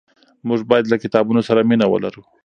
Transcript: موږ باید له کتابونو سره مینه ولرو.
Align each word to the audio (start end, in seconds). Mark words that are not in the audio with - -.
موږ 0.47 0.59
باید 0.69 0.85
له 0.91 0.97
کتابونو 1.03 1.41
سره 1.47 1.67
مینه 1.69 1.85
ولرو. 1.89 2.21